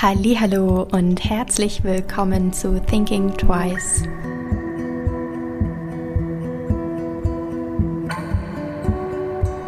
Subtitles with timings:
[0.00, 4.04] Hallo und herzlich willkommen zu Thinking Twice.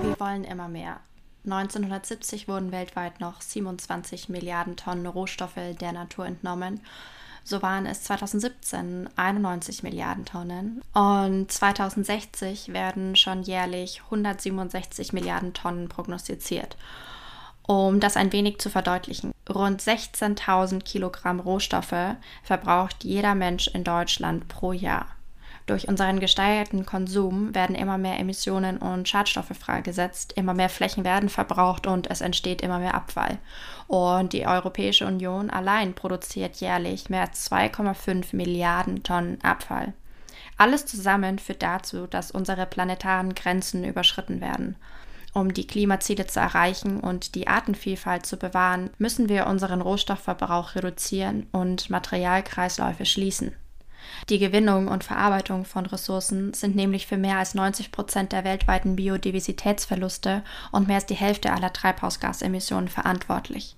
[0.05, 1.01] Wir wollen immer mehr.
[1.47, 6.81] 1970 wurden weltweit noch 27 Milliarden Tonnen Rohstoffe der Natur entnommen.
[7.43, 15.89] So waren es 2017 91 Milliarden Tonnen und 2060 werden schon jährlich 167 Milliarden Tonnen
[15.89, 16.77] prognostiziert.
[17.71, 24.49] Um das ein wenig zu verdeutlichen, rund 16.000 Kilogramm Rohstoffe verbraucht jeder Mensch in Deutschland
[24.49, 25.07] pro Jahr.
[25.67, 31.29] Durch unseren gesteigerten Konsum werden immer mehr Emissionen und Schadstoffe freigesetzt, immer mehr Flächen werden
[31.29, 33.39] verbraucht und es entsteht immer mehr Abfall.
[33.87, 39.93] Und die Europäische Union allein produziert jährlich mehr als 2,5 Milliarden Tonnen Abfall.
[40.57, 44.75] Alles zusammen führt dazu, dass unsere planetaren Grenzen überschritten werden.
[45.33, 51.47] Um die Klimaziele zu erreichen und die Artenvielfalt zu bewahren, müssen wir unseren Rohstoffverbrauch reduzieren
[51.53, 53.55] und Materialkreisläufe schließen.
[54.29, 58.97] Die Gewinnung und Verarbeitung von Ressourcen sind nämlich für mehr als 90 Prozent der weltweiten
[58.97, 60.43] Biodiversitätsverluste
[60.73, 63.77] und mehr als die Hälfte aller Treibhausgasemissionen verantwortlich.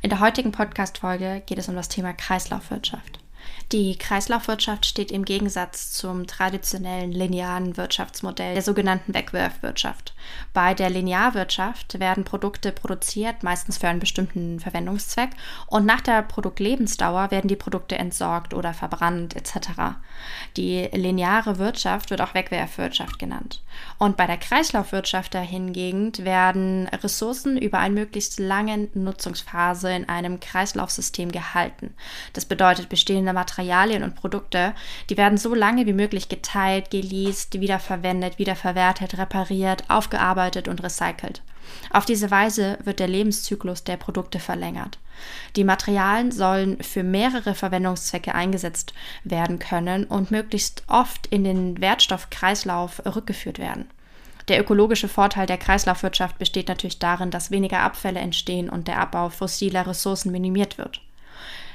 [0.00, 3.23] In der heutigen Podcast-Folge geht es um das Thema Kreislaufwirtschaft.
[3.72, 10.14] Die Kreislaufwirtschaft steht im Gegensatz zum traditionellen linearen Wirtschaftsmodell der sogenannten Wegwerfwirtschaft.
[10.52, 15.30] Bei der Linearwirtschaft werden Produkte produziert, meistens für einen bestimmten Verwendungszweck,
[15.66, 19.96] und nach der Produktlebensdauer werden die Produkte entsorgt oder verbrannt etc.
[20.56, 23.62] Die lineare Wirtschaft wird auch Wegwerfwirtschaft genannt.
[23.98, 31.32] Und bei der Kreislaufwirtschaft dahingegen werden Ressourcen über eine möglichst lange Nutzungsphase in einem Kreislaufsystem
[31.32, 31.94] gehalten.
[32.34, 34.74] Das bedeutet, bestehende Materialien und Produkte,
[35.10, 41.42] die werden so lange wie möglich geteilt, geleast, wiederverwendet, wiederverwertet, repariert, aufgearbeitet und recycelt.
[41.90, 44.98] Auf diese Weise wird der Lebenszyklus der Produkte verlängert.
[45.56, 53.02] Die Materialien sollen für mehrere Verwendungszwecke eingesetzt werden können und möglichst oft in den Wertstoffkreislauf
[53.06, 53.86] rückgeführt werden.
[54.48, 59.30] Der ökologische Vorteil der Kreislaufwirtschaft besteht natürlich darin, dass weniger Abfälle entstehen und der Abbau
[59.30, 61.00] fossiler Ressourcen minimiert wird.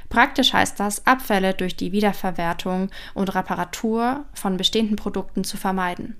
[0.09, 6.17] Praktisch heißt das, Abfälle durch die Wiederverwertung und Reparatur von bestehenden Produkten zu vermeiden.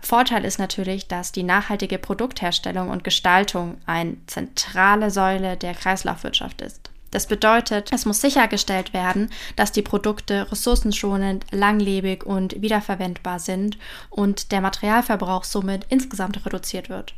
[0.00, 6.85] Vorteil ist natürlich, dass die nachhaltige Produktherstellung und Gestaltung eine zentrale Säule der Kreislaufwirtschaft ist.
[7.10, 13.78] Das bedeutet, es muss sichergestellt werden, dass die Produkte ressourcenschonend, langlebig und wiederverwendbar sind
[14.10, 17.14] und der Materialverbrauch somit insgesamt reduziert wird.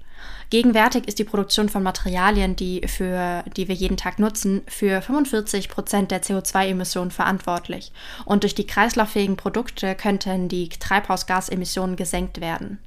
[0.50, 5.69] Gegenwärtig ist die Produktion von Materialien, die, für, die wir jeden Tag nutzen, für 45
[5.69, 7.93] Prozent der CO2-Emissionen verantwortlich.
[8.25, 12.78] Und durch die kreislauffähigen Produkte könnten die Treibhausgasemissionen gesenkt werden.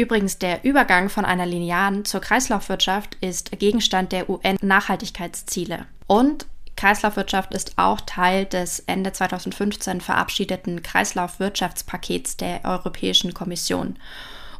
[0.00, 5.84] Übrigens, der Übergang von einer linearen zur Kreislaufwirtschaft ist Gegenstand der UN-Nachhaltigkeitsziele.
[6.06, 13.98] Und Kreislaufwirtschaft ist auch Teil des Ende 2015 verabschiedeten Kreislaufwirtschaftspakets der Europäischen Kommission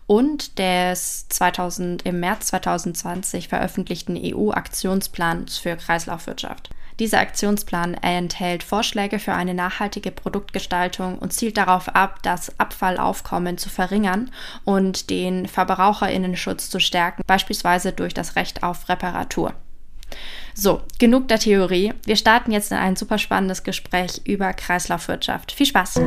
[0.06, 6.68] und des 2000, im März 2020 veröffentlichten EU-Aktionsplans für Kreislaufwirtschaft.
[7.00, 13.71] Dieser Aktionsplan enthält Vorschläge für eine nachhaltige Produktgestaltung und zielt darauf ab, das Abfallaufkommen zu
[13.71, 14.31] verringern
[14.65, 19.55] und den Verbraucherinnenschutz zu stärken, beispielsweise durch das Recht auf Reparatur.
[20.53, 21.94] So, genug der Theorie.
[22.05, 25.53] Wir starten jetzt in ein super spannendes Gespräch über Kreislaufwirtschaft.
[25.53, 26.03] Viel Spaß!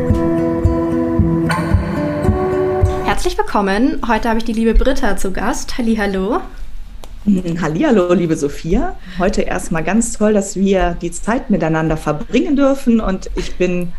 [3.05, 3.99] Herzlich willkommen.
[4.07, 5.75] Heute habe ich die liebe Britta zu Gast.
[5.79, 6.35] Hallihallo.
[6.35, 6.62] Hm,
[7.25, 8.97] Hallihallo, liebe Sophia.
[9.17, 13.93] Heute erstmal ganz toll, dass wir die Zeit miteinander verbringen dürfen und ich bin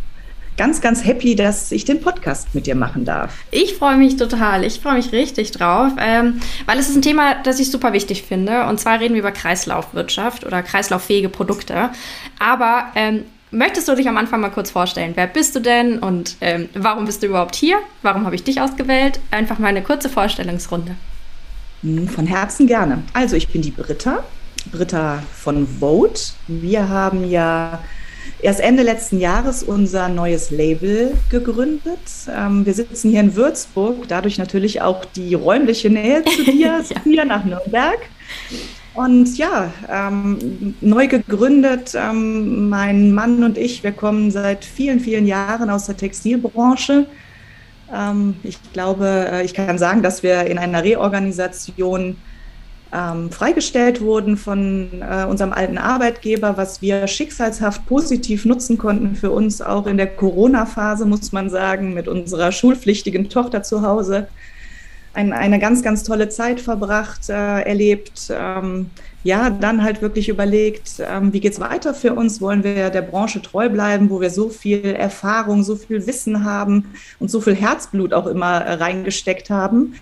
[0.58, 3.32] ganz, ganz happy, dass ich den Podcast mit dir machen darf.
[3.50, 4.62] Ich freue mich total.
[4.62, 8.24] Ich freue mich richtig drauf, ähm, weil es ist ein Thema, das ich super wichtig
[8.24, 8.66] finde.
[8.66, 11.90] Und zwar reden wir über Kreislaufwirtschaft oder kreislauffähige Produkte.
[12.38, 15.12] Aber ähm, Möchtest du dich am Anfang mal kurz vorstellen?
[15.14, 17.76] Wer bist du denn und ähm, warum bist du überhaupt hier?
[18.02, 19.20] Warum habe ich dich ausgewählt?
[19.30, 20.96] Einfach mal eine kurze Vorstellungsrunde.
[21.84, 23.02] Hm, von Herzen gerne.
[23.12, 24.24] Also ich bin die Britta,
[24.72, 26.32] Britta von Vote.
[26.48, 27.81] Wir haben ja
[28.40, 32.00] erst Ende letzten Jahres unser neues Label gegründet.
[32.34, 37.02] Ähm, wir sitzen hier in Würzburg, dadurch natürlich auch die räumliche Nähe zu dir, ja.
[37.04, 37.98] hier nach Nürnberg.
[38.94, 45.26] Und ja, ähm, neu gegründet, ähm, mein Mann und ich, wir kommen seit vielen, vielen
[45.26, 47.06] Jahren aus der Textilbranche.
[47.92, 52.16] Ähm, ich glaube, äh, ich kann sagen, dass wir in einer Reorganisation
[52.92, 59.31] ähm, freigestellt wurden von äh, unserem alten Arbeitgeber, was wir schicksalshaft positiv nutzen konnten für
[59.31, 64.28] uns, auch in der Corona-Phase, muss man sagen, mit unserer schulpflichtigen Tochter zu Hause
[65.14, 68.30] ein, eine ganz, ganz tolle Zeit verbracht, äh, erlebt.
[69.25, 72.43] Ja, dann halt wirklich überlegt, ähm, wie es weiter für uns?
[72.43, 76.94] Wollen wir der Branche treu bleiben, wo wir so viel Erfahrung, so viel Wissen haben
[77.19, 79.94] und so viel Herzblut auch immer äh, reingesteckt haben?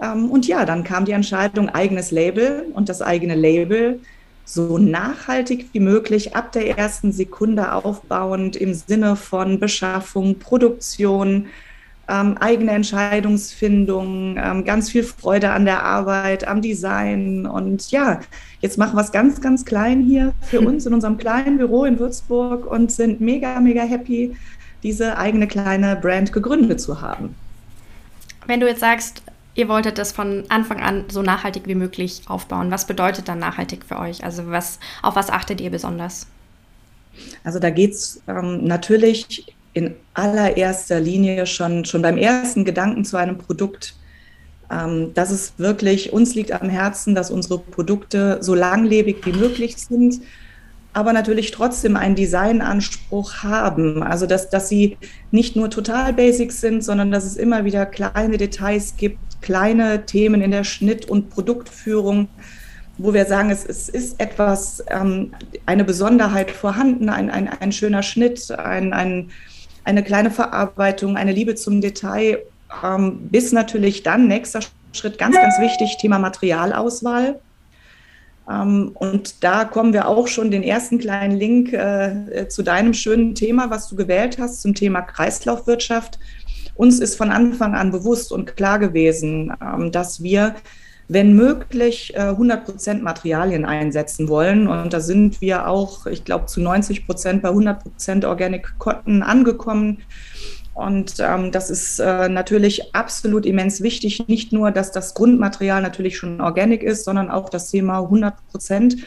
[0.00, 4.00] Ähm, und ja, dann kam die Entscheidung, eigenes Label und das eigene Label
[4.44, 11.46] so nachhaltig wie möglich ab der ersten Sekunde aufbauend im Sinne von Beschaffung, Produktion,
[12.10, 17.46] ähm, eigene Entscheidungsfindung, ähm, ganz viel Freude an der Arbeit, am Design.
[17.46, 18.20] Und ja,
[18.60, 21.98] jetzt machen wir es ganz, ganz klein hier für uns in unserem kleinen Büro in
[21.98, 24.36] Würzburg und sind mega, mega happy,
[24.82, 27.34] diese eigene kleine Brand gegründet zu haben.
[28.46, 29.22] Wenn du jetzt sagst,
[29.54, 33.84] ihr wolltet das von Anfang an so nachhaltig wie möglich aufbauen, was bedeutet dann nachhaltig
[33.84, 34.24] für euch?
[34.24, 36.26] Also was, auf was achtet ihr besonders?
[37.44, 43.16] Also da geht es ähm, natürlich in allererster Linie schon, schon beim ersten Gedanken zu
[43.16, 43.94] einem Produkt,
[44.70, 49.76] ähm, dass es wirklich, uns liegt am Herzen, dass unsere Produkte so langlebig wie möglich
[49.76, 50.20] sind,
[50.92, 54.02] aber natürlich trotzdem einen Designanspruch haben.
[54.02, 54.96] Also dass, dass sie
[55.30, 60.42] nicht nur total basic sind, sondern dass es immer wieder kleine Details gibt, kleine Themen
[60.42, 62.28] in der Schnitt- und Produktführung,
[62.98, 65.32] wo wir sagen, es, es ist etwas, ähm,
[65.64, 69.30] eine Besonderheit vorhanden, ein, ein, ein schöner Schnitt, ein, ein
[69.84, 72.38] eine kleine Verarbeitung, eine Liebe zum Detail,
[72.84, 74.60] ähm, bis natürlich dann nächster
[74.92, 77.40] Schritt, ganz, ganz wichtig, Thema Materialauswahl.
[78.48, 83.34] Ähm, und da kommen wir auch schon den ersten kleinen Link äh, zu deinem schönen
[83.34, 86.18] Thema, was du gewählt hast, zum Thema Kreislaufwirtschaft.
[86.74, 90.54] Uns ist von Anfang an bewusst und klar gewesen, ähm, dass wir
[91.12, 94.68] wenn möglich, 100 äh, Prozent Materialien einsetzen wollen.
[94.68, 99.24] Und da sind wir auch, ich glaube, zu 90 Prozent bei 100 Prozent Organic Cotton
[99.24, 99.98] angekommen.
[100.72, 104.28] Und ähm, das ist äh, natürlich absolut immens wichtig.
[104.28, 108.98] Nicht nur, dass das Grundmaterial natürlich schon organic ist, sondern auch das Thema 100 Prozent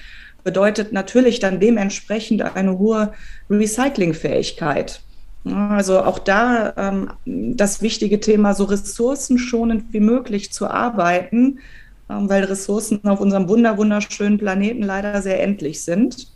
[0.44, 3.14] bedeutet natürlich dann dementsprechend eine hohe
[3.50, 5.02] Recyclingfähigkeit.
[5.46, 11.60] Also auch da ähm, das wichtige Thema, so ressourcenschonend wie möglich zu arbeiten,
[12.08, 16.28] weil Ressourcen auf unserem wunder wunderschönen Planeten leider sehr endlich sind.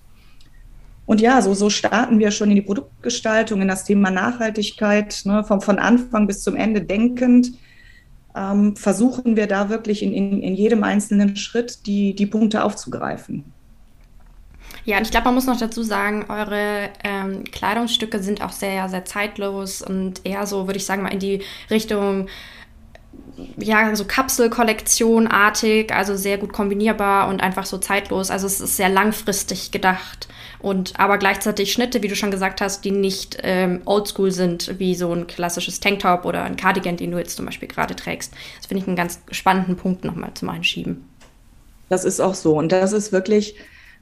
[1.06, 5.44] Und ja, so, so starten wir schon in die Produktgestaltung, in das Thema Nachhaltigkeit, ne,
[5.44, 7.54] von, von Anfang bis zum Ende denkend.
[8.36, 13.46] Ähm, versuchen wir da wirklich in, in, in jedem einzelnen Schritt die, die Punkte aufzugreifen.
[14.84, 18.88] Ja, und ich glaube, man muss noch dazu sagen, eure ähm, Kleidungsstücke sind auch sehr,
[18.90, 22.28] sehr zeitlos und eher so, würde ich sagen, mal in die Richtung
[23.57, 28.31] ja, so Kapselkollektionartig, also sehr gut kombinierbar und einfach so zeitlos.
[28.31, 30.28] Also es ist sehr langfristig gedacht.
[30.60, 34.95] Und aber gleichzeitig Schnitte, wie du schon gesagt hast, die nicht ähm, oldschool sind, wie
[34.95, 38.34] so ein klassisches Tanktop oder ein Cardigan, den du jetzt zum Beispiel gerade trägst.
[38.57, 41.07] Das finde ich einen ganz spannenden Punkt nochmal zum Einschieben.
[41.90, 42.57] Das ist auch so.
[42.57, 43.56] Und das ist wirklich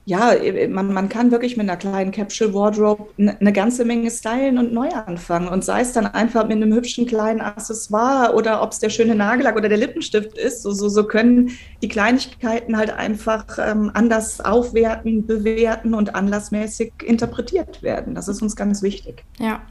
[0.05, 4.57] ja, äh, man, man kann wirklich mit einer kleinen Capsule Wardrobe eine ganze Menge stylen
[4.59, 5.47] und neu anfangen.
[5.47, 9.15] Und sei es dann einfach mit einem hübschen kleinen Accessoire oder ob es der schöne
[9.15, 14.41] Nagellack oder der Lippenstift ist, so, so, so können die Kleinigkeiten halt einfach ähm, anders
[14.41, 18.13] aufwerten, bewerten und anlassmäßig interpretiert werden.
[18.13, 19.23] Das ist uns ganz wichtig.
[19.39, 19.61] Ja,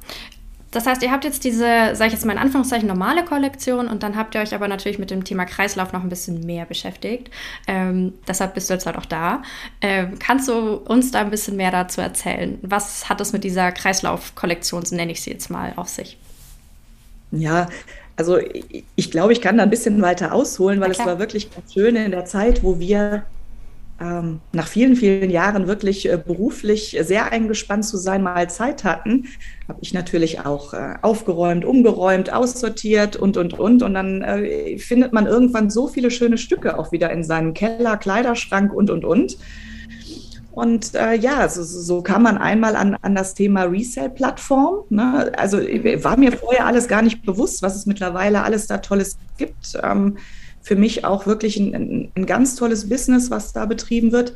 [0.75, 4.03] das heißt, ihr habt jetzt diese, sage ich jetzt mal in Anführungszeichen, normale Kollektion und
[4.03, 7.31] dann habt ihr euch aber natürlich mit dem Thema Kreislauf noch ein bisschen mehr beschäftigt.
[7.67, 9.43] Ähm, deshalb bist du jetzt halt auch da.
[9.81, 12.59] Ähm, kannst du uns da ein bisschen mehr dazu erzählen?
[12.63, 16.19] Was hat es mit dieser Kreislauf-Kollektion, so nenne ich sie jetzt mal, auf sich?
[17.31, 17.69] Ja,
[18.17, 21.53] also ich, ich glaube, ich kann da ein bisschen weiter ausholen, weil es war wirklich
[21.53, 23.25] ganz schön in der Zeit, wo wir
[24.01, 29.27] ähm, nach vielen, vielen Jahren wirklich äh, beruflich sehr eingespannt zu sein, mal Zeit hatten,
[29.69, 33.83] habe ich natürlich auch äh, aufgeräumt, umgeräumt, aussortiert und, und, und.
[33.83, 37.97] Und dann äh, findet man irgendwann so viele schöne Stücke auch wieder in seinem Keller,
[37.97, 39.39] Kleiderschrank und, und, und.
[40.51, 44.85] Und äh, ja, so, so kam man einmal an, an das Thema Resale-Plattform.
[44.89, 45.33] Ne?
[45.37, 49.79] Also war mir vorher alles gar nicht bewusst, was es mittlerweile alles da Tolles gibt.
[49.83, 50.17] Ähm,
[50.65, 54.33] für mich auch wirklich ein, ein ganz tolles Business, was da betrieben wird.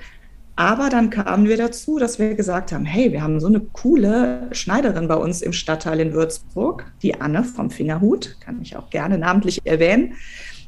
[0.57, 4.49] Aber dann kamen wir dazu, dass wir gesagt haben, hey, wir haben so eine coole
[4.53, 9.19] Schneiderin bei uns im Stadtteil in Würzburg, die Anne vom Fingerhut, kann ich auch gerne
[9.19, 10.15] namentlich erwähnen.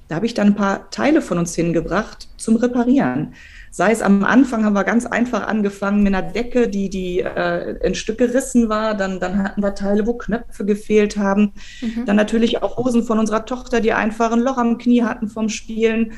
[0.08, 3.34] Da habe ich dann ein paar Teile von uns hingebracht zum Reparieren.
[3.72, 7.76] Sei es am Anfang haben wir ganz einfach angefangen mit einer Decke, die, die äh,
[7.86, 8.96] in Stück gerissen war.
[8.96, 11.52] Dann, dann hatten wir Teile, wo Knöpfe gefehlt haben.
[11.80, 12.04] Mhm.
[12.04, 15.48] Dann natürlich auch Hosen von unserer Tochter, die einfach ein Loch am Knie hatten vom
[15.48, 16.12] Spielen.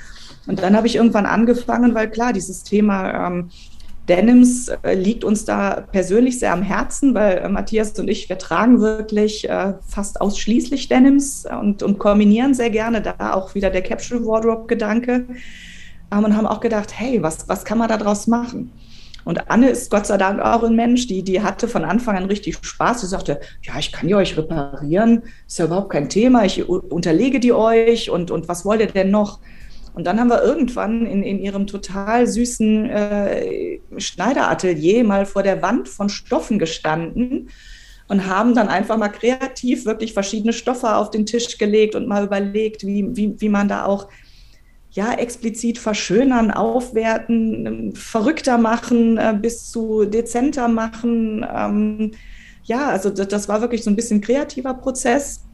[0.46, 3.50] Und dann habe ich irgendwann angefangen, weil klar, dieses Thema ähm,
[4.08, 8.38] Denims äh, liegt uns da persönlich sehr am Herzen, weil äh, Matthias und ich, wir
[8.38, 13.82] tragen wirklich äh, fast ausschließlich Denims und, und kombinieren sehr gerne da auch wieder der
[13.82, 15.26] Capsule Wardrobe-Gedanke.
[16.12, 18.70] Ähm, und haben auch gedacht, hey, was, was kann man daraus machen?
[19.24, 22.24] Und Anne ist Gott sei Dank auch ein Mensch, die, die hatte von Anfang an
[22.24, 23.02] richtig Spaß.
[23.02, 27.38] Sie sagte, ja, ich kann die euch reparieren, ist ja überhaupt kein Thema, ich unterlege
[27.38, 29.38] die euch und, und was wollt ihr denn noch?
[29.94, 35.60] Und dann haben wir irgendwann in, in ihrem total süßen äh, Schneideratelier mal vor der
[35.60, 37.50] Wand von Stoffen gestanden
[38.08, 42.24] und haben dann einfach mal kreativ wirklich verschiedene Stoffe auf den Tisch gelegt und mal
[42.24, 44.08] überlegt, wie, wie, wie man da auch
[44.92, 51.46] ja, explizit verschönern, aufwerten, verrückter machen, äh, bis zu dezenter machen.
[51.50, 52.10] Ähm,
[52.64, 55.44] ja, also das, das war wirklich so ein bisschen kreativer Prozess.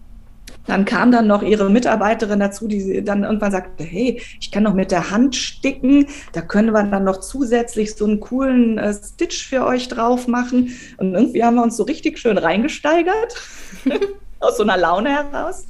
[0.67, 4.75] Dann kam dann noch ihre Mitarbeiterin dazu, die dann irgendwann sagte, hey, ich kann noch
[4.75, 9.47] mit der Hand sticken, da können wir dann noch zusätzlich so einen coolen äh, Stitch
[9.47, 10.75] für euch drauf machen.
[10.97, 13.37] Und irgendwie haben wir uns so richtig schön reingesteigert,
[14.41, 15.67] aus so einer Laune heraus.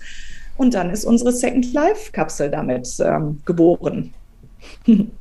[0.59, 4.13] Und dann ist unsere Second Life-Kapsel damit ähm, geboren.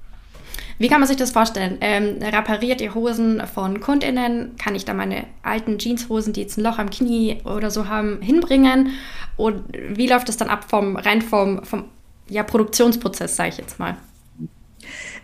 [0.79, 1.77] Wie kann man sich das vorstellen?
[1.81, 4.55] Ähm, repariert ihr Hosen von KundInnen?
[4.57, 8.21] Kann ich da meine alten Jeanshosen, die jetzt ein Loch am Knie oder so haben,
[8.21, 8.91] hinbringen?
[9.37, 11.85] Und wie läuft das dann ab vom rein vom, vom
[12.29, 13.95] ja, Produktionsprozess, sage ich jetzt mal?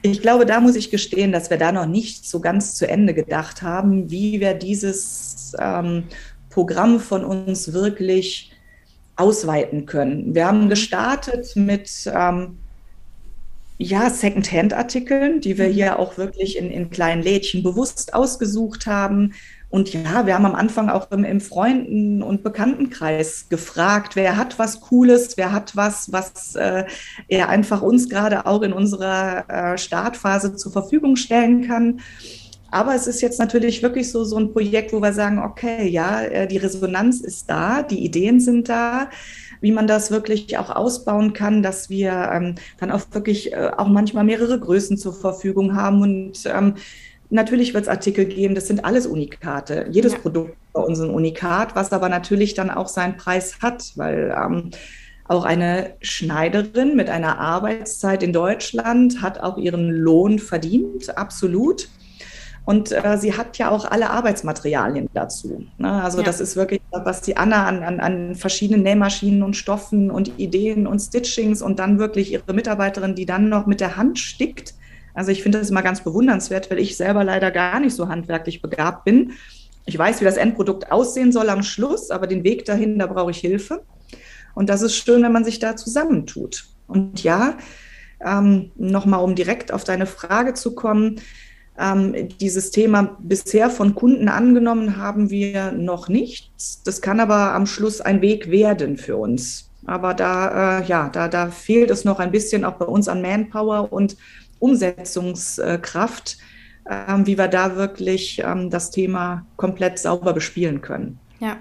[0.02, 3.14] Ich glaube, da muss ich gestehen, dass wir da noch nicht so ganz zu Ende
[3.14, 6.06] gedacht haben, wie wir dieses ähm,
[6.50, 8.53] Programm von uns wirklich
[9.16, 10.34] ausweiten können.
[10.34, 12.58] Wir haben gestartet mit ähm,
[13.78, 15.74] ja, Second-Hand-Artikeln, die wir mhm.
[15.74, 19.34] hier auch wirklich in, in kleinen Lädchen bewusst ausgesucht haben.
[19.70, 24.60] Und ja, wir haben am Anfang auch im, im Freunden- und Bekanntenkreis gefragt, wer hat
[24.60, 26.84] was Cooles, wer hat was, was äh,
[27.28, 32.02] er einfach uns gerade auch in unserer äh, Startphase zur Verfügung stellen kann.
[32.74, 36.22] Aber es ist jetzt natürlich wirklich so, so ein Projekt, wo wir sagen, okay, ja,
[36.22, 39.10] äh, die Resonanz ist da, die Ideen sind da
[39.62, 43.88] wie man das wirklich auch ausbauen kann, dass wir ähm, dann auch wirklich äh, auch
[43.88, 46.76] manchmal mehrere Größen zur Verfügung haben und ähm,
[47.30, 49.88] Natürlich wird es Artikel geben, das sind alles Unikate.
[49.90, 50.20] Jedes ja.
[50.20, 54.70] Produkt bei uns ein Unikat, was aber natürlich dann auch seinen Preis hat, weil ähm,
[55.28, 61.90] auch eine Schneiderin mit einer Arbeitszeit in Deutschland hat auch ihren Lohn verdient, absolut.
[62.66, 65.66] Und äh, sie hat ja auch alle Arbeitsmaterialien dazu.
[65.78, 65.92] Ne?
[66.02, 66.24] Also ja.
[66.24, 70.88] das ist wirklich, was die Anna an, an, an verschiedenen Nähmaschinen und Stoffen und Ideen
[70.88, 74.76] und Stitchings und dann wirklich ihre Mitarbeiterin, die dann noch mit der Hand stickt.
[75.14, 78.62] Also ich finde das immer ganz bewundernswert, weil ich selber leider gar nicht so handwerklich
[78.62, 79.34] begabt bin.
[79.86, 83.32] Ich weiß, wie das Endprodukt aussehen soll am Schluss, aber den Weg dahin, da brauche
[83.32, 83.84] ich Hilfe.
[84.56, 86.66] Und das ist schön, wenn man sich da zusammentut.
[86.88, 87.58] Und ja,
[88.26, 91.20] ähm, nochmal, um direkt auf deine Frage zu kommen,
[91.78, 96.52] ähm, dieses Thema bisher von Kunden angenommen haben wir noch nicht.
[96.86, 99.70] Das kann aber am Schluss ein Weg werden für uns.
[99.86, 103.22] Aber da, äh, ja, da, da fehlt es noch ein bisschen auch bei uns an
[103.22, 104.16] Manpower und
[104.60, 106.38] Umsetzungskraft,
[106.86, 111.20] äh, wie wir da wirklich ähm, das Thema komplett sauber bespielen können.
[111.40, 111.58] Ja,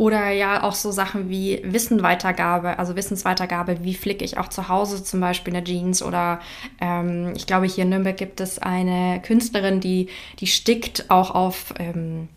[0.00, 5.04] oder ja auch so Sachen wie Wissenweitergabe, also Wissensweitergabe, wie flicke ich auch zu Hause
[5.04, 6.40] zum Beispiel eine Jeans oder
[6.80, 11.74] ähm, ich glaube hier in Nürnberg gibt es eine Künstlerin, die, die stickt auch auf
[11.78, 12.28] ähm,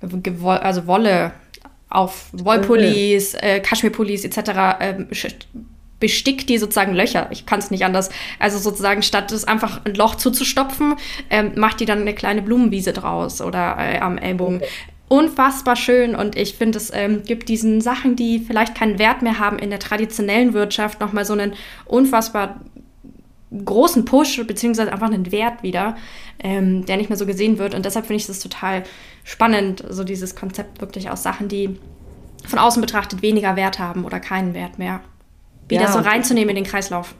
[0.00, 1.30] also Wolle,
[1.88, 4.50] auf Wollpullis, äh, Kaschmirpullis etc.
[4.80, 5.06] Ähm,
[6.00, 7.28] bestickt die sozusagen Löcher.
[7.30, 8.10] Ich kann es nicht anders.
[8.40, 10.96] Also sozusagen statt es einfach ein Loch zuzustopfen,
[11.30, 14.60] ähm, macht die dann eine kleine Blumenwiese draus oder äh, am Ellbogen
[15.14, 19.38] unfassbar schön und ich finde, es ähm, gibt diesen Sachen, die vielleicht keinen Wert mehr
[19.38, 21.52] haben in der traditionellen Wirtschaft, nochmal so einen
[21.84, 22.60] unfassbar
[23.64, 25.96] großen Push beziehungsweise einfach einen Wert wieder,
[26.40, 27.76] ähm, der nicht mehr so gesehen wird.
[27.76, 28.82] Und deshalb finde ich es total
[29.22, 31.78] spannend, so dieses Konzept wirklich aus Sachen, die
[32.44, 35.00] von außen betrachtet weniger Wert haben oder keinen Wert mehr,
[35.68, 37.14] wieder ja, so reinzunehmen in den Kreislauf.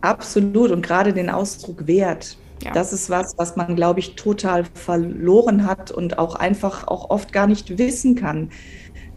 [0.00, 2.72] Absolut und gerade den Ausdruck Wert ja.
[2.72, 7.32] Das ist was, was man, glaube ich, total verloren hat und auch einfach auch oft
[7.32, 8.50] gar nicht wissen kann,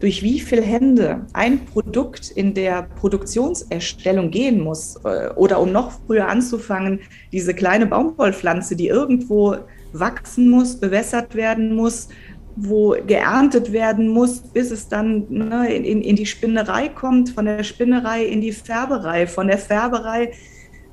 [0.00, 5.92] durch wie viele Hände ein Produkt in der Produktionserstellung gehen muss äh, oder um noch
[6.06, 9.56] früher anzufangen, diese kleine Baumwollpflanze, die irgendwo
[9.92, 12.08] wachsen muss, bewässert werden muss,
[12.56, 17.62] wo geerntet werden muss, bis es dann ne, in, in die Spinnerei kommt, von der
[17.62, 20.32] Spinnerei in die Färberei, von der Färberei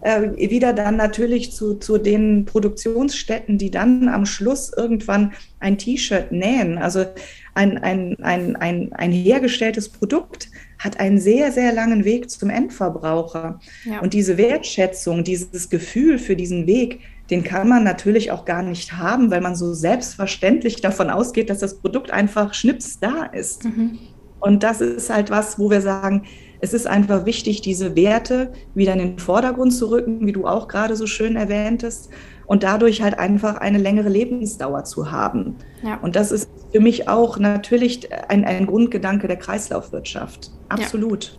[0.02, 6.32] äh, wieder dann natürlich zu, zu den Produktionsstätten, die dann am Schluss irgendwann ein T-Shirt
[6.32, 6.78] nähen.
[6.78, 7.06] Also
[7.54, 13.60] ein, ein, ein, ein, ein hergestelltes Produkt hat einen sehr, sehr langen Weg zum Endverbraucher.
[13.84, 14.00] Ja.
[14.00, 18.94] Und diese Wertschätzung, dieses Gefühl für diesen Weg, den kann man natürlich auch gar nicht
[18.94, 23.66] haben, weil man so selbstverständlich davon ausgeht, dass das Produkt einfach schnips da ist.
[23.66, 24.00] Mhm.
[24.40, 26.24] Und das ist halt was, wo wir sagen,
[26.62, 30.68] es ist einfach wichtig, diese Werte wieder in den Vordergrund zu rücken, wie du auch
[30.68, 32.10] gerade so schön erwähntest,
[32.50, 35.56] und dadurch halt einfach eine längere Lebensdauer zu haben.
[35.84, 36.00] Ja.
[36.02, 40.50] Und das ist für mich auch natürlich ein, ein Grundgedanke der Kreislaufwirtschaft.
[40.68, 41.38] Absolut.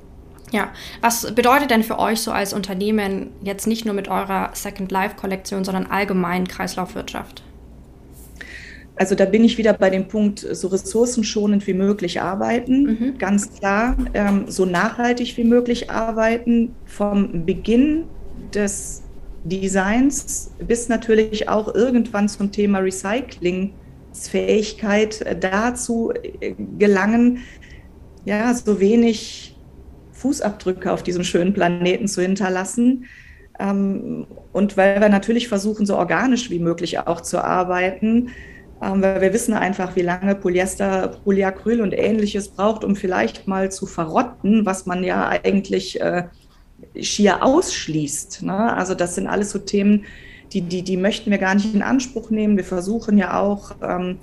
[0.52, 0.60] Ja.
[0.60, 0.68] ja,
[1.00, 5.16] was bedeutet denn für euch so als Unternehmen jetzt nicht nur mit eurer Second Life
[5.16, 7.42] Kollektion, sondern allgemein Kreislaufwirtschaft?
[8.97, 13.18] Also da bin ich wieder bei dem Punkt, so ressourcenschonend wie möglich arbeiten, mhm.
[13.18, 18.04] ganz klar, ähm, so nachhaltig wie möglich arbeiten, vom Beginn
[18.54, 19.02] des
[19.44, 27.38] Designs bis natürlich auch irgendwann zum Thema Recyclingsfähigkeit äh, dazu äh, gelangen,
[28.26, 29.56] ja, so wenig
[30.12, 33.06] Fußabdrücke auf diesem schönen Planeten zu hinterlassen.
[33.59, 38.28] Ähm, und weil wir natürlich versuchen, so organisch wie möglich auch zu arbeiten,
[38.80, 43.87] weil wir wissen einfach, wie lange Polyester, Polyacryl und ähnliches braucht, um vielleicht mal zu
[43.87, 46.25] verrotten, was man ja eigentlich äh,
[46.99, 48.42] schier ausschließt.
[48.42, 48.75] Ne?
[48.75, 50.04] Also das sind alles so Themen,
[50.52, 52.56] die, die, die möchten wir gar nicht in Anspruch nehmen.
[52.56, 54.18] Wir versuchen ja auch, ähm,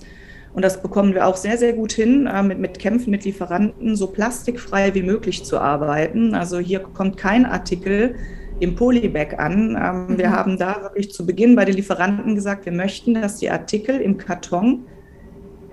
[0.54, 3.96] und das bekommen wir auch sehr, sehr gut hin, äh, mit, mit Kämpfen mit Lieferanten
[3.96, 6.34] so plastikfrei wie möglich zu arbeiten.
[6.34, 8.16] Also hier kommt kein Artikel,
[8.60, 9.78] im Polybag an.
[9.82, 10.18] Ähm, mhm.
[10.18, 14.00] Wir haben da wirklich zu Beginn bei den Lieferanten gesagt, wir möchten, dass die Artikel
[14.00, 14.86] im Karton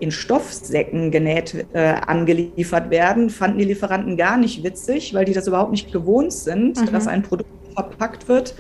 [0.01, 3.31] in Stoffsäcken genäht äh, angeliefert werden.
[3.31, 6.93] Fanden die Lieferanten gar nicht witzig, weil die das überhaupt nicht gewohnt sind, mhm.
[6.93, 8.55] dass ein Produkt verpackt wird.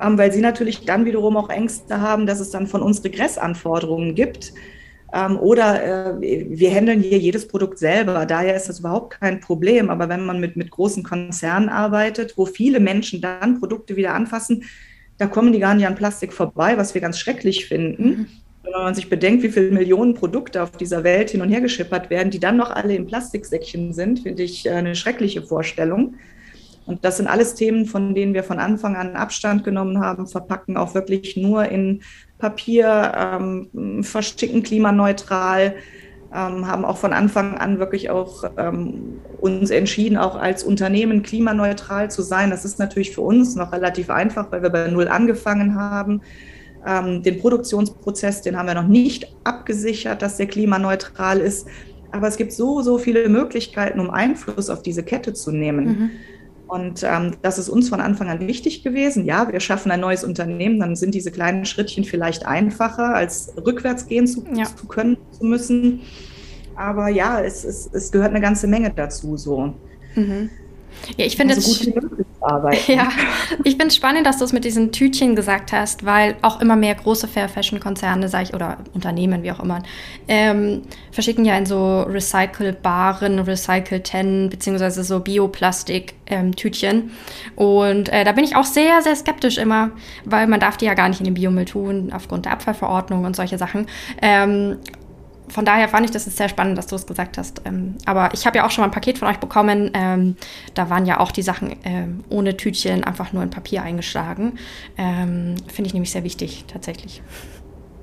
[0.00, 4.14] Ähm, weil sie natürlich dann wiederum auch Ängste haben, dass es dann von uns Regressanforderungen
[4.14, 4.52] gibt
[5.12, 8.26] ähm, oder äh, wir handeln hier jedes Produkt selber.
[8.26, 9.90] Daher ist das überhaupt kein Problem.
[9.90, 14.64] Aber wenn man mit, mit großen Konzernen arbeitet, wo viele Menschen dann Produkte wieder anfassen,
[15.16, 18.08] da kommen die gar nicht an Plastik vorbei, was wir ganz schrecklich finden.
[18.08, 18.26] Mhm.
[18.62, 22.10] Wenn man sich bedenkt, wie viele Millionen Produkte auf dieser Welt hin und her geschippert
[22.10, 26.14] werden, die dann noch alle in Plastiksäckchen sind, finde ich äh, eine schreckliche Vorstellung.
[26.88, 30.78] Und das sind alles Themen, von denen wir von Anfang an Abstand genommen haben, verpacken
[30.78, 32.00] auch wirklich nur in
[32.38, 35.74] Papier, ähm, versticken klimaneutral,
[36.32, 42.10] ähm, haben auch von Anfang an wirklich auch ähm, uns entschieden, auch als Unternehmen klimaneutral
[42.10, 42.50] zu sein.
[42.50, 46.22] Das ist natürlich für uns noch relativ einfach, weil wir bei Null angefangen haben.
[46.86, 51.68] Ähm, den Produktionsprozess, den haben wir noch nicht abgesichert, dass der klimaneutral ist.
[52.12, 55.84] Aber es gibt so, so viele Möglichkeiten, um Einfluss auf diese Kette zu nehmen.
[55.84, 56.10] Mhm.
[56.68, 59.24] Und ähm, das ist uns von Anfang an wichtig gewesen.
[59.24, 64.06] Ja, wir schaffen ein neues Unternehmen, dann sind diese kleinen Schrittchen vielleicht einfacher, als rückwärts
[64.06, 64.64] gehen zu, ja.
[64.64, 66.00] zu können, zu müssen.
[66.76, 69.36] Aber ja, es, es, es gehört eine ganze Menge dazu.
[69.38, 69.74] So.
[70.14, 70.50] Mhm.
[71.16, 71.86] Ja, ich finde also es
[72.88, 73.08] Ja,
[73.64, 76.76] ich finde es spannend, dass du es mit diesen Tütchen gesagt hast, weil auch immer
[76.76, 79.82] mehr große Fair Fashion Konzerne, sag ich, oder Unternehmen, wie auch immer,
[80.28, 86.96] ähm, verschicken ja in so recycelbaren, recycelten beziehungsweise so Bioplastik-Tütchen.
[86.96, 87.10] Ähm,
[87.56, 89.90] Und äh, da bin ich auch sehr, sehr skeptisch immer,
[90.24, 93.34] weil man darf die ja gar nicht in den Biomüll tun, aufgrund der Abfallverordnung und
[93.36, 93.86] solche Sachen.
[94.22, 94.78] Ähm,
[95.48, 97.62] von daher fand ich das sehr spannend, dass du es gesagt hast.
[97.64, 99.90] Ähm, aber ich habe ja auch schon mal ein Paket von euch bekommen.
[99.94, 100.36] Ähm,
[100.74, 104.58] da waren ja auch die Sachen ähm, ohne Tütchen einfach nur in Papier eingeschlagen.
[104.96, 107.22] Ähm, Finde ich nämlich sehr wichtig, tatsächlich.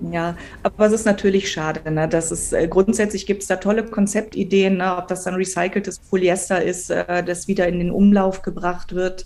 [0.02, 1.90] Ja, aber es ist natürlich schade.
[1.90, 2.08] Ne?
[2.08, 4.98] Das ist, äh, grundsätzlich gibt es da tolle Konzeptideen, ne?
[4.98, 9.26] ob das dann recyceltes Polyester ist, äh, das wieder in den Umlauf gebracht wird.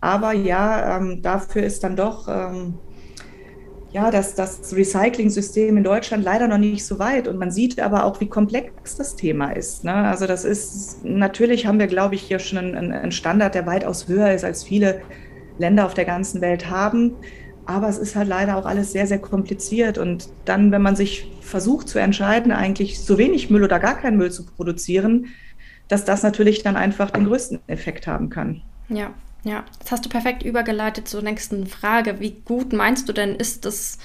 [0.00, 2.78] Aber ja, ähm, dafür ist dann doch ähm,
[3.96, 7.26] ja, dass das Recycling-System in Deutschland leider noch nicht so weit.
[7.28, 9.84] Und man sieht aber auch, wie komplex das Thema ist.
[9.84, 9.94] Ne?
[9.94, 14.06] Also das ist, natürlich haben wir, glaube ich, hier schon einen, einen Standard, der weitaus
[14.06, 15.00] höher ist, als viele
[15.56, 17.14] Länder auf der ganzen Welt haben.
[17.64, 19.96] Aber es ist halt leider auch alles sehr, sehr kompliziert.
[19.96, 24.18] Und dann, wenn man sich versucht zu entscheiden, eigentlich so wenig Müll oder gar keinen
[24.18, 25.28] Müll zu produzieren,
[25.88, 28.60] dass das natürlich dann einfach den größten Effekt haben kann.
[28.90, 29.14] Ja,
[29.46, 32.18] ja, das hast du perfekt übergeleitet zur nächsten Frage.
[32.18, 33.98] Wie gut meinst du denn, ist das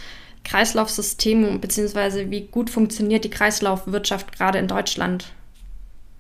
[0.44, 2.30] Kreislaufsystem bzw.
[2.30, 5.34] wie gut funktioniert die Kreislaufwirtschaft gerade in Deutschland?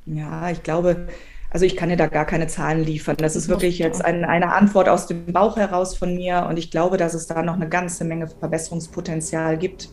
[0.07, 1.07] Ja, ich glaube,
[1.51, 3.17] also ich kann dir da gar keine Zahlen liefern.
[3.17, 6.71] Das ist wirklich jetzt ein, eine Antwort aus dem Bauch heraus von mir und ich
[6.71, 9.89] glaube, dass es da noch eine ganze Menge Verbesserungspotenzial gibt.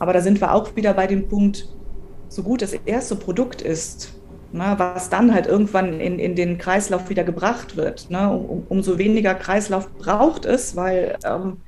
[0.00, 1.68] Aber da sind wir auch wieder bei dem Punkt,
[2.28, 4.14] so gut das erste Produkt ist,
[4.52, 8.10] ne, was dann halt irgendwann in, in den Kreislauf wieder gebracht wird.
[8.10, 8.30] Ne?
[8.30, 11.58] Um, umso weniger Kreislauf braucht es, weil ähm,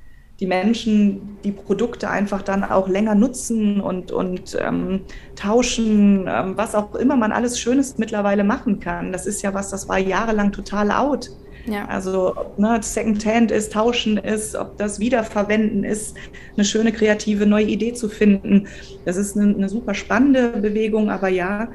[0.41, 5.03] die Menschen die Produkte einfach dann auch länger nutzen und, und ähm,
[5.37, 9.13] tauschen, ähm, was auch immer man alles Schönes mittlerweile machen kann.
[9.13, 11.31] Das ist ja was, das war jahrelang total out.
[11.67, 11.87] Ja.
[11.87, 16.17] Also ob ne, Secondhand ist, tauschen ist, ob das Wiederverwenden ist,
[16.57, 18.67] eine schöne kreative neue Idee zu finden.
[19.05, 21.69] Das ist eine, eine super spannende Bewegung, aber ja,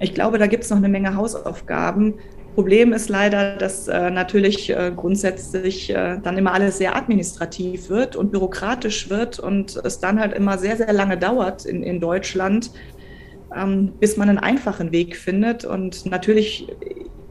[0.00, 2.14] ich glaube, da gibt es noch eine Menge Hausaufgaben,
[2.54, 8.16] Problem ist leider, dass äh, natürlich äh, grundsätzlich äh, dann immer alles sehr administrativ wird
[8.16, 12.72] und bürokratisch wird und es dann halt immer sehr, sehr lange dauert in, in Deutschland,
[13.56, 15.64] ähm, bis man einen einfachen Weg findet.
[15.64, 16.66] Und natürlich,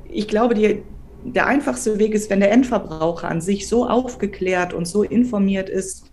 [0.09, 0.83] ich glaube, die,
[1.25, 6.09] der einfachste Weg ist, wenn der Endverbraucher an sich so aufgeklärt und so informiert ist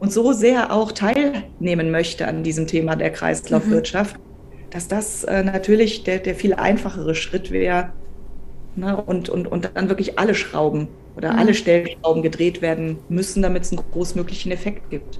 [0.00, 4.27] und so sehr auch teilnehmen möchte an diesem Thema der Kreislaufwirtschaft, mhm.
[4.70, 7.92] Dass das äh, natürlich der, der viel einfachere Schritt wäre,
[8.78, 8.96] Ne?
[8.96, 11.38] Und, und, und dann wirklich alle Schrauben oder mhm.
[11.38, 15.18] alle Stellschrauben gedreht werden müssen, damit es einen großmöglichen Effekt gibt.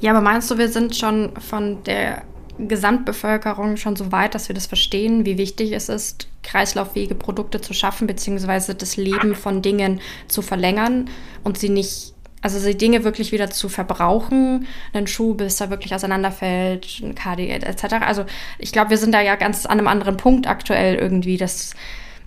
[0.00, 2.22] Ja, aber meinst du, wir sind schon von der
[2.58, 7.72] Gesamtbevölkerung schon so weit, dass wir das verstehen, wie wichtig es ist, kreislauffähige Produkte zu
[7.74, 11.08] schaffen, beziehungsweise das Leben von Dingen zu verlängern
[11.44, 12.14] und sie nicht,
[12.54, 17.50] also die Dinge wirklich wieder zu verbrauchen, einen Schuh, bis er wirklich auseinanderfällt, ein KD
[17.50, 17.96] etc.
[18.00, 18.24] Also
[18.58, 21.74] ich glaube, wir sind da ja ganz an einem anderen Punkt aktuell irgendwie, dass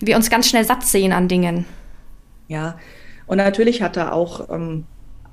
[0.00, 1.64] wir uns ganz schnell satt sehen an Dingen.
[2.48, 2.78] Ja,
[3.26, 4.84] und natürlich hat da auch ähm,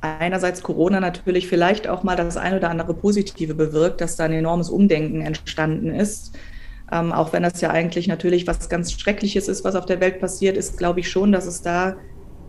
[0.02, 4.34] einerseits Corona natürlich vielleicht auch mal das eine oder andere Positive bewirkt, dass da ein
[4.34, 6.38] enormes Umdenken entstanden ist.
[6.92, 10.20] Ähm, auch wenn das ja eigentlich natürlich was ganz Schreckliches ist, was auf der Welt
[10.20, 11.98] passiert ist, glaube ich schon, dass es da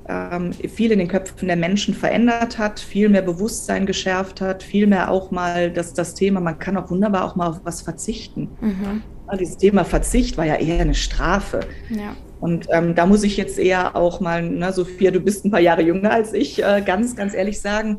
[0.08, 4.86] ähm, viel in den Köpfen der Menschen verändert hat, viel mehr Bewusstsein geschärft hat, viel
[4.86, 8.48] mehr auch mal das, das Thema, man kann auch wunderbar auch mal auf was verzichten.
[8.60, 9.02] Mhm.
[9.38, 11.60] Dieses Thema Verzicht war ja eher eine Strafe.
[11.90, 12.16] Ja.
[12.40, 15.60] Und ähm, da muss ich jetzt eher auch mal, ne, Sophia, du bist ein paar
[15.60, 17.98] Jahre jünger als ich, äh, ganz, ganz ehrlich sagen,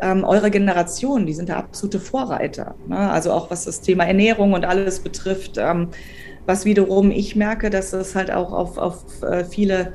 [0.00, 2.76] ähm, eure Generation, die sind der absolute Vorreiter.
[2.86, 2.96] Ne?
[2.96, 5.88] Also auch was das Thema Ernährung und alles betrifft, ähm,
[6.46, 9.92] was wiederum ich merke, dass es halt auch auf, auf äh, viele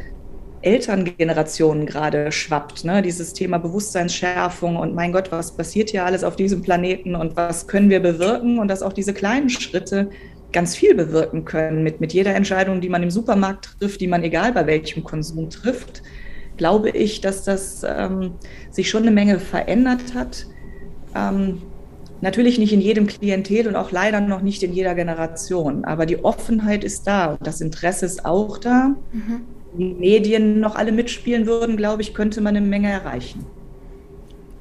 [0.64, 2.86] Elterngenerationen gerade schwappt.
[2.86, 3.02] Ne?
[3.02, 7.68] Dieses Thema Bewusstseinsschärfung und mein Gott, was passiert hier alles auf diesem Planeten und was
[7.68, 10.10] können wir bewirken und dass auch diese kleinen Schritte
[10.52, 14.24] ganz viel bewirken können mit, mit jeder Entscheidung, die man im Supermarkt trifft, die man
[14.24, 16.04] egal bei welchem Konsum trifft,
[16.58, 18.36] glaube ich, dass das ähm,
[18.72, 20.46] sich schon eine Menge verändert hat.
[21.16, 21.62] Ähm,
[22.22, 26.24] natürlich nicht in jedem Klientel und auch leider noch nicht in jeder Generation, aber die
[26.24, 28.96] Offenheit ist da und das Interesse ist auch da.
[29.12, 29.42] Mhm.
[29.78, 33.46] Die Medien noch alle mitspielen würden, glaube ich, könnte man eine Menge erreichen.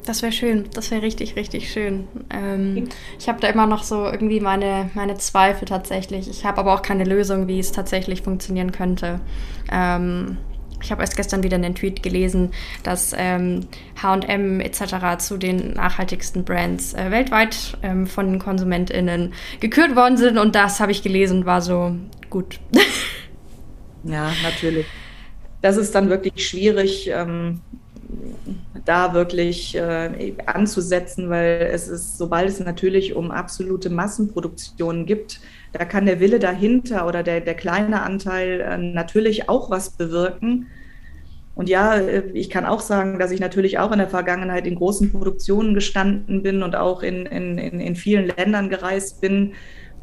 [0.05, 2.09] Das wäre schön, das wäre richtig, richtig schön.
[2.29, 2.89] Ähm,
[3.21, 6.29] ich habe da immer noch so irgendwie meine, meine Zweifel tatsächlich.
[6.29, 9.21] Ich habe aber auch keine Lösung, wie es tatsächlich funktionieren könnte.
[9.71, 10.39] Ähm,
[10.83, 12.51] ich habe erst gestern wieder einen Tweet gelesen,
[12.83, 13.69] dass ähm,
[14.03, 15.19] HM etc.
[15.19, 20.39] zu den nachhaltigsten Brands äh, weltweit ähm, von den KonsumentInnen gekürt worden sind.
[20.39, 21.95] Und das habe ich gelesen und war so
[22.29, 22.59] gut.
[24.05, 24.87] ja, natürlich.
[25.61, 27.09] Das ist dann wirklich schwierig.
[27.09, 27.61] Ähm
[28.85, 35.41] da wirklich äh, anzusetzen, weil es ist, sobald es natürlich um absolute Massenproduktionen gibt,
[35.73, 40.67] da kann der Wille dahinter oder der, der kleine Anteil äh, natürlich auch was bewirken.
[41.55, 44.75] Und ja, äh, ich kann auch sagen, dass ich natürlich auch in der Vergangenheit in
[44.75, 49.53] großen Produktionen gestanden bin und auch in, in, in vielen Ländern gereist bin,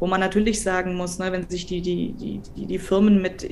[0.00, 2.14] wo man natürlich sagen muss, ne, wenn sich die, die,
[2.56, 3.46] die, die Firmen mit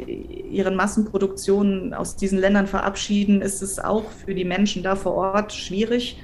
[0.51, 5.53] ihren Massenproduktionen aus diesen Ländern verabschieden, ist es auch für die Menschen da vor Ort
[5.53, 6.19] schwierig.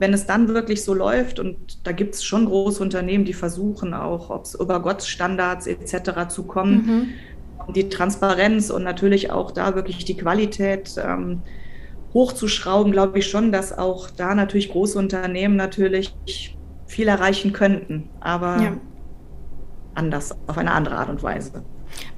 [0.00, 3.94] Wenn es dann wirklich so läuft, und da gibt es schon große Unternehmen, die versuchen
[3.94, 6.28] auch, ob es über Gottstandards etc.
[6.28, 7.14] zu kommen,
[7.68, 7.72] mhm.
[7.72, 11.42] die Transparenz und natürlich auch da wirklich die Qualität ähm,
[12.14, 16.12] hochzuschrauben, glaube ich schon, dass auch da natürlich große Unternehmen natürlich
[16.88, 18.08] viel erreichen könnten.
[18.20, 18.72] Aber ja
[19.94, 21.64] anders, auf eine andere Art und Weise.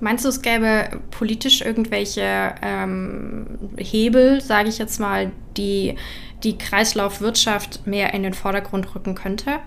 [0.01, 5.97] Meinst du, es gäbe politisch irgendwelche ähm, Hebel, sage ich jetzt mal, die
[6.45, 9.61] die Kreislaufwirtschaft mehr in den Vordergrund rücken könnte?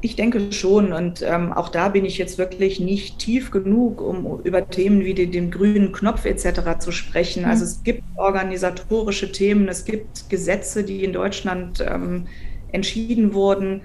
[0.00, 0.92] Ich denke schon.
[0.92, 5.14] Und ähm, auch da bin ich jetzt wirklich nicht tief genug, um über Themen wie
[5.14, 6.78] den, den grünen Knopf etc.
[6.80, 7.44] zu sprechen.
[7.44, 7.50] Mhm.
[7.50, 12.26] Also es gibt organisatorische Themen, es gibt Gesetze, die in Deutschland ähm,
[12.72, 13.82] entschieden wurden.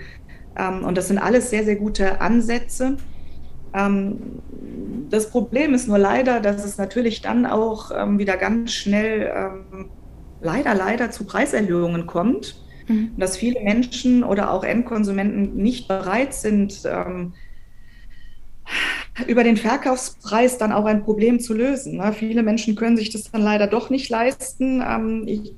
[0.57, 2.97] Ähm, und das sind alles sehr, sehr gute Ansätze.
[3.73, 4.17] Ähm,
[5.09, 9.31] das Problem ist nur leider, dass es natürlich dann auch ähm, wieder ganz schnell
[10.41, 12.61] leider, leider zu Preiserhöhungen kommt.
[12.87, 13.11] Mhm.
[13.17, 16.83] Dass viele Menschen oder auch Endkonsumenten nicht bereit sind,
[19.27, 21.97] über den Verkaufspreis dann auch ein Problem zu lösen.
[21.97, 22.13] Ne?
[22.13, 25.25] Viele Menschen können sich das dann leider doch nicht leisten.
[25.25, 25.53] ich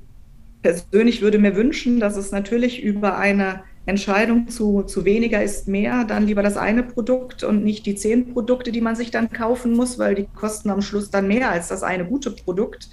[0.62, 6.04] persönlich würde mir wünschen, dass es natürlich über eine Entscheidung zu, zu weniger ist mehr,
[6.04, 9.72] dann lieber das eine Produkt und nicht die zehn Produkte, die man sich dann kaufen
[9.72, 12.88] muss, weil die kosten am Schluss dann mehr als das eine gute Produkt.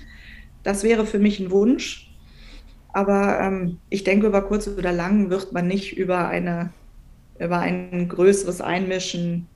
[0.64, 2.12] Das wäre für mich ein Wunsch.
[2.92, 6.72] Aber ähm, ich denke, über kurz oder lang wird man nicht über, eine,
[7.40, 9.48] über ein größeres Einmischen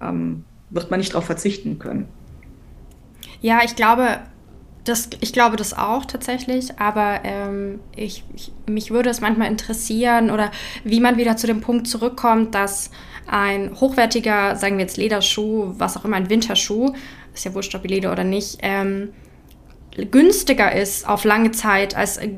[0.00, 2.08] ähm, wird man nicht darauf verzichten können.
[3.40, 4.18] Ja, ich glaube,
[4.84, 10.30] das, ich glaube das auch tatsächlich, aber ähm, ich, ich, mich würde es manchmal interessieren
[10.30, 10.50] oder
[10.84, 12.90] wie man wieder zu dem Punkt zurückkommt, dass
[13.26, 16.94] ein hochwertiger, sagen wir jetzt Lederschuh, was auch immer, ein Winterschuh,
[17.34, 19.10] ist ja wurscht, ob Leder oder nicht, ähm,
[20.10, 22.28] günstiger ist auf lange Zeit als äh,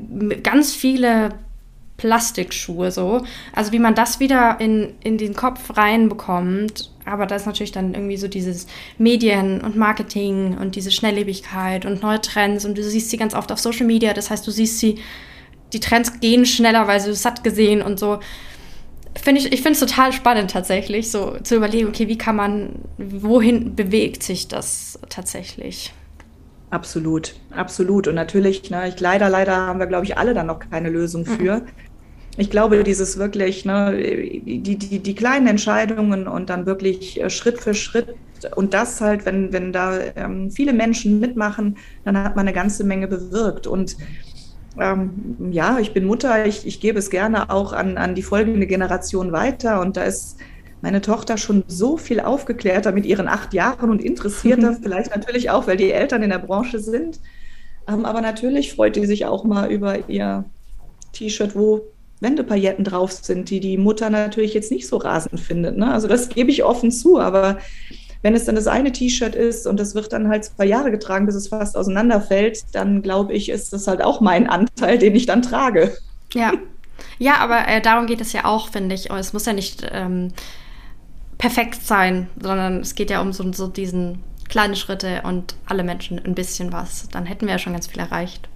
[0.43, 1.29] ganz viele
[1.97, 3.23] Plastikschuhe so.
[3.53, 6.89] Also wie man das wieder in, in den Kopf reinbekommt.
[7.11, 12.01] Aber da ist natürlich dann irgendwie so dieses Medien und Marketing und diese Schnelllebigkeit und
[12.01, 12.63] neue Trends.
[12.63, 14.13] Und du siehst sie ganz oft auf Social Media.
[14.13, 14.99] Das heißt, du siehst sie,
[15.73, 18.19] die Trends gehen schneller, weil du es satt gesehen und so.
[19.21, 22.75] Find ich ich finde es total spannend tatsächlich, so zu überlegen, okay, wie kann man,
[22.97, 25.93] wohin bewegt sich das tatsächlich?
[26.69, 28.07] Absolut, absolut.
[28.07, 31.25] Und natürlich, ne, ich, leider, leider haben wir, glaube ich, alle dann noch keine Lösung
[31.25, 31.57] für.
[31.57, 31.90] Mhm
[32.37, 37.59] ich glaube, dieses wirklich, ne, die, die, die kleinen Entscheidungen und dann wirklich äh, Schritt
[37.59, 38.15] für Schritt
[38.55, 42.83] und das halt, wenn, wenn da ähm, viele Menschen mitmachen, dann hat man eine ganze
[42.83, 43.67] Menge bewirkt.
[43.67, 43.97] Und
[44.79, 45.11] ähm,
[45.51, 49.31] ja, ich bin Mutter, ich, ich gebe es gerne auch an, an die folgende Generation
[49.31, 49.81] weiter.
[49.81, 50.37] Und da ist
[50.81, 55.67] meine Tochter schon so viel aufgeklärter mit ihren acht Jahren und interessierter, vielleicht natürlich auch,
[55.67, 57.19] weil die Eltern in der Branche sind.
[57.87, 60.45] Ähm, aber natürlich freut die sich auch mal über ihr
[61.13, 61.81] T-Shirt, wo
[62.21, 65.77] Wendepailletten drauf sind, die die Mutter natürlich jetzt nicht so rasend findet.
[65.77, 65.91] Ne?
[65.91, 67.57] Also das gebe ich offen zu, aber
[68.21, 71.25] wenn es dann das eine T-Shirt ist und das wird dann halt zwei Jahre getragen,
[71.25, 75.25] bis es fast auseinanderfällt, dann glaube ich, ist das halt auch mein Anteil, den ich
[75.25, 75.97] dann trage.
[76.33, 76.53] Ja,
[77.17, 79.09] ja, aber äh, darum geht es ja auch, finde ich.
[79.09, 80.29] es muss ja nicht ähm,
[81.37, 86.23] perfekt sein, sondern es geht ja um so, so diesen kleinen Schritte und alle Menschen
[86.23, 87.07] ein bisschen was.
[87.09, 88.49] Dann hätten wir ja schon ganz viel erreicht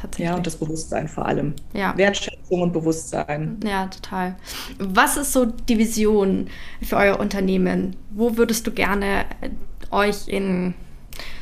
[0.00, 0.28] tatsächlich.
[0.28, 1.54] Ja, und das Bewusstsein vor allem.
[1.72, 1.96] Ja.
[1.96, 3.58] Wertschätzung und Bewusstsein.
[3.64, 4.36] Ja, total.
[4.78, 6.48] Was ist so die Vision
[6.82, 7.96] für euer Unternehmen?
[8.10, 9.50] Wo würdest du gerne äh,
[9.90, 10.74] euch in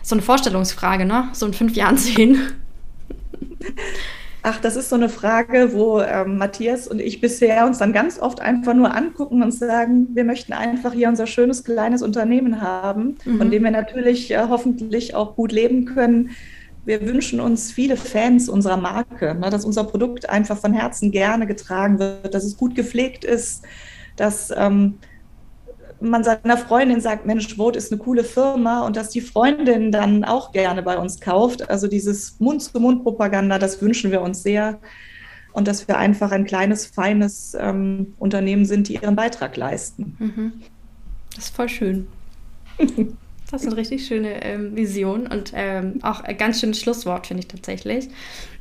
[0.02, 1.28] so eine Vorstellungsfrage, ne?
[1.32, 2.52] So in fünf Jahren sehen?
[4.42, 8.18] Ach, das ist so eine Frage, wo ähm, Matthias und ich bisher uns dann ganz
[8.20, 13.16] oft einfach nur angucken und sagen, wir möchten einfach hier unser schönes kleines Unternehmen haben,
[13.24, 13.38] mhm.
[13.38, 16.30] von dem wir natürlich äh, hoffentlich auch gut leben können
[16.84, 21.46] wir wünschen uns viele Fans unserer Marke, ne, dass unser Produkt einfach von Herzen gerne
[21.46, 23.64] getragen wird, dass es gut gepflegt ist,
[24.16, 24.98] dass ähm,
[26.00, 30.24] man seiner Freundin sagt, Mensch, Vote ist eine coole Firma und dass die Freundin dann
[30.24, 31.68] auch gerne bei uns kauft.
[31.68, 34.78] Also dieses Mund-zu-Mund-Propaganda, das wünschen wir uns sehr.
[35.52, 40.16] Und dass wir einfach ein kleines, feines ähm, Unternehmen sind, die ihren Beitrag leisten.
[40.18, 40.52] Mhm.
[41.34, 42.06] Das ist voll schön.
[43.50, 47.42] Das ist eine richtig schöne ähm, Vision und ähm, auch ein ganz schönes Schlusswort, finde
[47.42, 48.08] ich tatsächlich.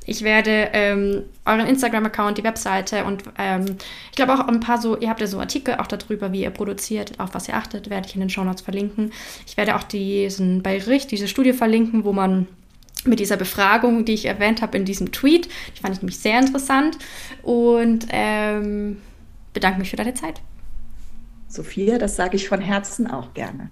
[0.05, 3.65] Ich werde ähm, euren Instagram-Account, die Webseite und ähm,
[4.09, 6.49] ich glaube auch ein paar so, ihr habt ja so Artikel auch darüber, wie ihr
[6.49, 9.11] produziert, auf was ihr achtet, werde ich in den Show Notes verlinken.
[9.45, 12.47] Ich werde auch diesen Bericht, diese Studie verlinken, wo man
[13.03, 16.39] mit dieser Befragung, die ich erwähnt habe in diesem Tweet, die fand ich nämlich sehr
[16.39, 16.97] interessant
[17.43, 19.01] und ähm,
[19.51, 20.41] bedanke mich für deine Zeit.
[21.49, 23.71] Sophia, das sage ich von Herzen auch gerne.